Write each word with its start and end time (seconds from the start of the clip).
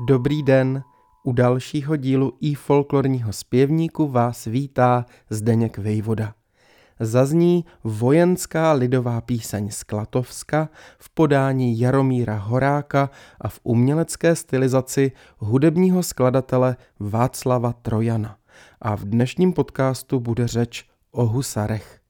Dobrý 0.00 0.42
den, 0.42 0.82
u 1.24 1.32
dalšího 1.32 1.96
dílu 1.96 2.32
i 2.40 2.54
folklorního 2.54 3.32
zpěvníku 3.32 4.08
vás 4.08 4.44
vítá 4.44 5.06
Zdeněk 5.30 5.78
Vejvoda. 5.78 6.34
Zazní 7.00 7.64
vojenská 7.84 8.72
lidová 8.72 9.20
píseň 9.20 9.70
z 9.70 9.82
Klatovska 9.82 10.68
v 10.98 11.10
podání 11.10 11.80
Jaromíra 11.80 12.36
Horáka 12.36 13.10
a 13.40 13.48
v 13.48 13.60
umělecké 13.62 14.36
stylizaci 14.36 15.12
hudebního 15.38 16.02
skladatele 16.02 16.76
Václava 17.00 17.72
Trojana. 17.72 18.36
A 18.80 18.96
v 18.96 19.04
dnešním 19.04 19.52
podcastu 19.52 20.20
bude 20.20 20.48
řeč 20.48 20.88
o 21.10 21.26
husarech. 21.26 22.00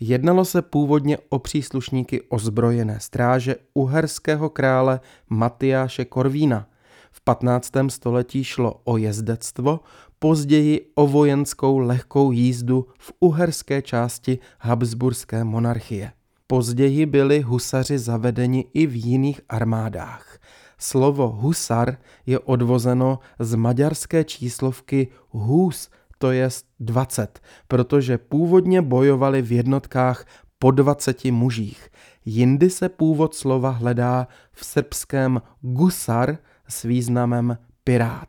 Jednalo 0.00 0.44
se 0.44 0.62
původně 0.62 1.18
o 1.28 1.38
příslušníky 1.38 2.22
ozbrojené 2.22 3.00
stráže 3.00 3.56
uherského 3.74 4.50
krále 4.50 5.00
Matyáše 5.28 6.04
Korvína– 6.04 6.66
v 7.12 7.20
15. 7.20 7.72
století 7.88 8.44
šlo 8.44 8.80
o 8.84 8.96
jezdectvo, 8.96 9.80
později 10.18 10.92
o 10.94 11.06
vojenskou 11.06 11.78
lehkou 11.78 12.32
jízdu 12.32 12.86
v 12.98 13.12
uherské 13.20 13.82
části 13.82 14.38
Habsburské 14.58 15.44
monarchie. 15.44 16.12
Později 16.46 17.06
byli 17.06 17.40
husaři 17.40 17.98
zavedeni 17.98 18.64
i 18.74 18.86
v 18.86 19.04
jiných 19.04 19.40
armádách. 19.48 20.38
Slovo 20.78 21.28
husar 21.28 21.96
je 22.26 22.38
odvozeno 22.38 23.18
z 23.38 23.54
maďarské 23.54 24.24
číslovky 24.24 25.08
hus, 25.28 25.90
to 26.18 26.30
je 26.30 26.48
20, 26.80 27.40
protože 27.68 28.18
původně 28.18 28.82
bojovali 28.82 29.42
v 29.42 29.52
jednotkách 29.52 30.24
po 30.58 30.70
20 30.70 31.24
mužích. 31.24 31.88
Jindy 32.24 32.70
se 32.70 32.88
původ 32.88 33.34
slova 33.34 33.70
hledá 33.70 34.28
v 34.52 34.64
srbském 34.64 35.42
gusar, 35.60 36.38
s 36.72 36.82
významem 36.82 37.58
pirát. 37.84 38.28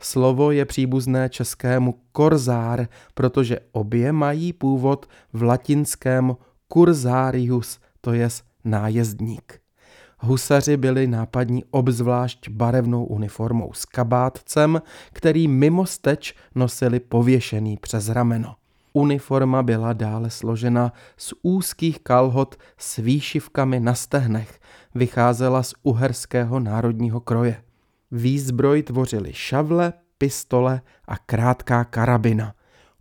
Slovo 0.00 0.50
je 0.50 0.64
příbuzné 0.64 1.28
českému 1.28 1.94
korzár, 2.12 2.88
protože 3.14 3.58
obě 3.72 4.12
mají 4.12 4.52
původ 4.52 5.06
v 5.32 5.42
latinském 5.42 6.36
cursarius, 6.72 7.78
to 8.00 8.12
je 8.12 8.28
nájezdník. 8.64 9.60
Husaři 10.18 10.76
byli 10.76 11.06
nápadní 11.06 11.64
obzvlášť 11.70 12.48
barevnou 12.48 13.04
uniformou 13.04 13.72
s 13.72 13.84
kabátcem, 13.84 14.82
který 15.12 15.48
mimo 15.48 15.86
steč 15.86 16.34
nosili 16.54 17.00
pověšený 17.00 17.76
přes 17.76 18.08
rameno. 18.08 18.54
Uniforma 18.92 19.62
byla 19.62 19.92
dále 19.92 20.30
složena 20.30 20.92
z 21.16 21.34
úzkých 21.42 22.00
kalhot 22.00 22.56
s 22.78 22.96
výšivkami 22.96 23.80
na 23.80 23.94
stehnech, 23.94 24.60
vycházela 24.94 25.62
z 25.62 25.74
uherského 25.82 26.60
národního 26.60 27.20
kroje. 27.20 27.62
Výzbroj 28.10 28.82
tvořily 28.82 29.32
šavle, 29.32 29.92
pistole 30.18 30.80
a 31.08 31.18
krátká 31.18 31.84
karabina. 31.84 32.54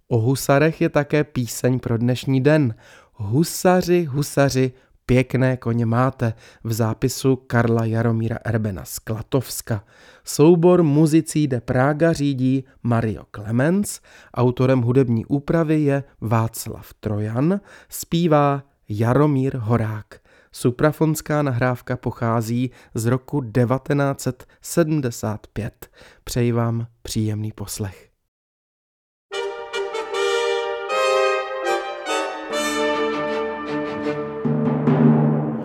O 0.08 0.18
husarech 0.18 0.82
je 0.82 0.90
také 0.90 1.24
píseň 1.24 1.80
pro 1.80 1.98
dnešní 1.98 2.42
den. 2.42 2.76
Husaři, 3.14 4.04
husaři, 4.04 4.72
pěkné 5.06 5.58
koně 5.58 5.86
máte 5.86 6.34
v 6.64 6.74
zápisu 6.74 7.36
Karla 7.36 7.86
Jaromíra 7.86 8.38
Erbena 8.46 8.86
z 8.86 9.00
Klatovska. 9.00 9.84
Soubor 10.24 10.84
muzicí 10.84 11.48
de 11.48 11.62
Praga 11.62 12.14
řídí 12.14 12.66
Mario 12.84 13.24
Clemens, 13.36 14.00
autorem 14.34 14.82
hudební 14.82 15.26
úpravy 15.26 15.82
je 15.82 16.04
Václav 16.22 16.94
Trojan, 17.00 17.60
zpívá 17.90 18.64
Jaromír 18.90 19.58
Horák. 19.58 20.25
Suprafonská 20.58 21.42
nahrávka 21.42 21.98
pochází 21.98 22.72
z 22.94 23.06
roku 23.06 23.42
1975. 23.42 25.90
Přeji 26.24 26.52
vám 26.52 26.88
příjemný 27.02 27.52
poslech. 27.52 28.10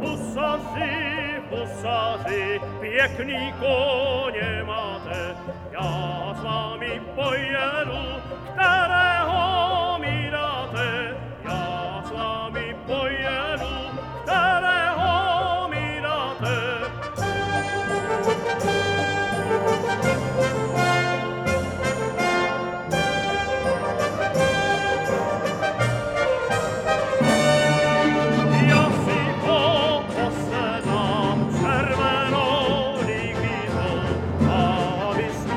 Husaři, 0.00 1.42
husaři, 1.50 2.60
pěkný 2.80 3.54
koně 3.58 4.62
máte, 4.66 5.36
já 5.72 6.34
s 6.40 6.44
vámi 6.44 7.00
pojedu, 7.14 8.20
kterého 8.52 9.09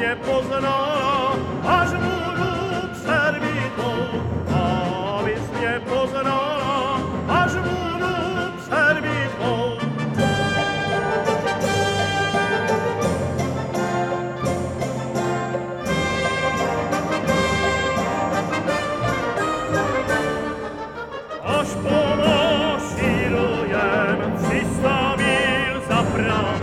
mě 0.04 0.16
poznala, 0.16 1.38
až 1.64 1.90
budu 1.90 2.52
před 2.92 3.34
vítou. 3.42 4.22
Abys 4.54 5.52
mě 5.60 5.80
poznala, 5.80 7.02
až 7.30 7.52
budu 7.56 8.16
před 8.58 8.96
vítou. 9.02 9.78
Až 21.44 21.68
pomaširujem 21.84 22.38
300 24.48 25.16
mil 25.16 25.82
za 25.88 26.04
Prahou, 26.04 26.63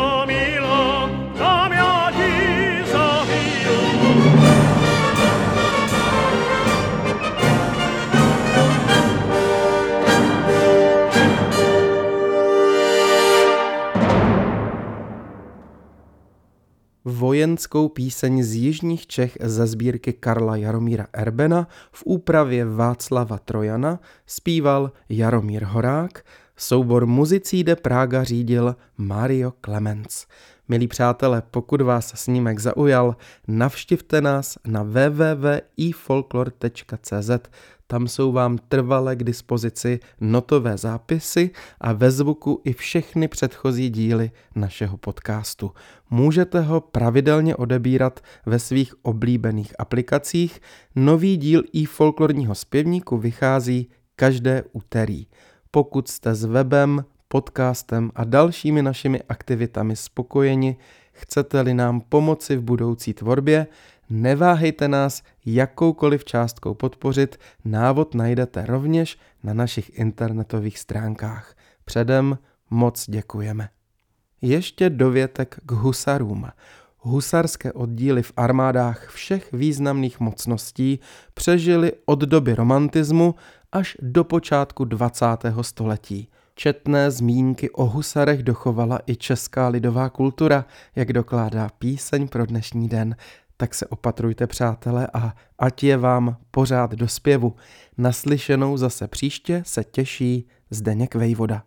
Vojenskou 17.21 17.89
píseň 17.89 18.43
z 18.43 18.55
jižních 18.55 19.07
Čech 19.07 19.37
ze 19.41 19.67
sbírky 19.67 20.13
Karla 20.13 20.55
Jaromíra 20.55 21.07
Erbena 21.13 21.67
v 21.91 22.03
úpravě 22.05 22.65
Václava 22.65 23.37
Trojana 23.37 23.99
zpíval 24.25 24.91
Jaromír 25.09 25.63
Horák, 25.63 26.25
Soubor 26.63 27.05
Muzicí 27.05 27.63
de 27.63 27.75
Praga 27.75 28.23
řídil 28.23 28.75
Mario 28.97 29.53
Clemens. 29.65 30.25
Milí 30.67 30.87
přátelé, 30.87 31.43
pokud 31.51 31.81
vás 31.81 32.13
snímek 32.15 32.59
zaujal, 32.59 33.15
navštivte 33.47 34.21
nás 34.21 34.57
na 34.67 34.83
www.ifolklor.cz. 34.83 37.29
Tam 37.87 38.07
jsou 38.07 38.31
vám 38.31 38.57
trvale 38.57 39.15
k 39.15 39.23
dispozici 39.23 39.99
notové 40.19 40.77
zápisy 40.77 41.49
a 41.79 41.93
ve 41.93 42.11
zvuku 42.11 42.61
i 42.63 42.73
všechny 42.73 43.27
předchozí 43.27 43.89
díly 43.89 44.31
našeho 44.55 44.97
podcastu. 44.97 45.71
Můžete 46.09 46.61
ho 46.61 46.81
pravidelně 46.81 47.55
odebírat 47.55 48.19
ve 48.45 48.59
svých 48.59 48.93
oblíbených 49.01 49.73
aplikacích. 49.79 50.61
Nový 50.95 51.37
díl 51.37 51.63
i 51.73 51.85
folklorního 51.85 52.55
zpěvníku 52.55 53.17
vychází 53.17 53.89
každé 54.15 54.63
úterý. 54.71 55.25
Pokud 55.73 56.07
jste 56.07 56.35
s 56.35 56.45
webem, 56.45 57.05
podcastem 57.27 58.11
a 58.15 58.23
dalšími 58.23 58.81
našimi 58.81 59.21
aktivitami 59.29 59.95
spokojeni, 59.95 60.77
chcete-li 61.11 61.73
nám 61.73 62.01
pomoci 62.01 62.55
v 62.55 62.61
budoucí 62.61 63.13
tvorbě, 63.13 63.67
neváhejte 64.09 64.87
nás 64.87 65.23
jakoukoliv 65.45 66.25
částkou 66.25 66.73
podpořit, 66.73 67.39
návod 67.65 68.15
najdete 68.15 68.65
rovněž 68.65 69.17
na 69.43 69.53
našich 69.53 69.99
internetových 69.99 70.79
stránkách. 70.79 71.55
Předem 71.85 72.37
moc 72.69 73.09
děkujeme. 73.09 73.69
Ještě 74.41 74.89
dovětek 74.89 75.59
k 75.65 75.71
husarům. 75.71 76.47
Husarské 76.97 77.73
oddíly 77.73 78.23
v 78.23 78.33
armádách 78.37 79.09
všech 79.09 79.53
významných 79.53 80.19
mocností 80.19 80.99
přežily 81.33 81.91
od 82.05 82.19
doby 82.19 82.55
romantismu 82.55 83.35
až 83.71 83.97
do 84.01 84.23
počátku 84.23 84.85
20. 84.85 85.25
století. 85.61 86.29
Četné 86.55 87.11
zmínky 87.11 87.69
o 87.69 87.85
husarech 87.85 88.43
dochovala 88.43 88.99
i 89.07 89.15
česká 89.15 89.67
lidová 89.67 90.09
kultura, 90.09 90.65
jak 90.95 91.13
dokládá 91.13 91.69
píseň 91.79 92.27
pro 92.27 92.45
dnešní 92.45 92.89
den. 92.89 93.15
Tak 93.57 93.75
se 93.75 93.87
opatrujte, 93.87 94.47
přátelé, 94.47 95.07
a 95.13 95.33
ať 95.59 95.83
je 95.83 95.97
vám 95.97 96.37
pořád 96.51 96.91
do 96.91 97.07
zpěvu. 97.07 97.55
Naslyšenou 97.97 98.77
zase 98.77 99.07
příště 99.07 99.63
se 99.65 99.83
těší 99.83 100.47
Zdeněk 100.69 101.15
Vejvoda. 101.15 101.63